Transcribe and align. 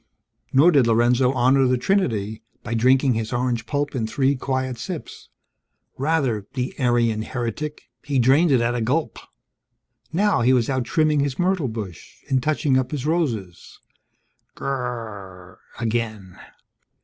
Nor 0.51 0.71
did 0.71 0.87
Lorenzo 0.87 1.31
honor 1.33 1.67
the 1.67 1.77
Trinity 1.77 2.41
by 2.63 2.73
drinking 2.73 3.13
his 3.13 3.31
orange 3.31 3.67
pulp 3.67 3.93
in 3.93 4.07
three 4.07 4.35
quiet 4.35 4.79
sips; 4.79 5.29
rather 5.95 6.47
(the 6.55 6.73
Arian 6.79 7.21
heretic) 7.21 7.83
he 8.03 8.17
drained 8.17 8.49
it 8.51 8.61
at 8.61 8.73
a 8.73 8.81
gulp. 8.81 9.19
Now, 10.11 10.41
he 10.41 10.53
was 10.53 10.71
out 10.71 10.85
trimming 10.85 11.19
his 11.19 11.37
myrtle 11.37 11.67
bush. 11.67 12.15
And 12.27 12.41
touching 12.41 12.79
up 12.79 12.89
his 12.89 13.05
roses. 13.05 13.79
Gr 14.55 14.65
r 14.65 14.73
r, 15.39 15.59
again! 15.79 16.39